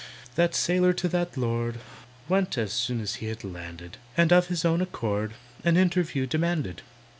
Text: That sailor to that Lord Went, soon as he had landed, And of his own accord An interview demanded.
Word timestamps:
That 0.33 0.55
sailor 0.55 0.93
to 0.93 1.07
that 1.09 1.37
Lord 1.37 1.75
Went, 2.27 2.55
soon 2.71 3.01
as 3.01 3.15
he 3.21 3.27
had 3.27 3.43
landed, 3.43 3.97
And 4.17 4.33
of 4.33 4.47
his 4.47 4.65
own 4.65 4.81
accord 4.81 5.35
An 5.63 5.77
interview 5.77 6.25
demanded. 6.25 6.81